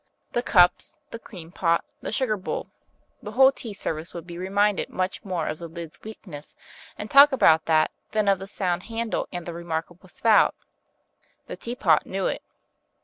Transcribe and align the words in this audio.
The 0.31 0.41
cups, 0.41 0.97
the 1.11 1.19
cream 1.19 1.51
pot, 1.51 1.85
the 2.01 2.11
sugar 2.11 2.35
bowl, 2.35 2.65
the 3.21 3.33
whole 3.33 3.51
tea 3.51 3.71
service 3.75 4.15
would 4.15 4.25
be 4.25 4.35
reminded 4.35 4.89
much 4.89 5.23
more 5.23 5.45
of 5.45 5.59
the 5.59 5.67
lid's 5.67 6.01
weakness, 6.01 6.55
and 6.97 7.11
talk 7.11 7.31
about 7.31 7.65
that, 7.65 7.91
than 8.09 8.27
of 8.27 8.39
the 8.39 8.47
sound 8.47 8.81
handle 8.89 9.27
and 9.31 9.45
the 9.45 9.53
remarkable 9.53 10.09
spout. 10.09 10.55
The 11.45 11.55
Teapot 11.55 12.07
knew 12.07 12.25
it. 12.25 12.41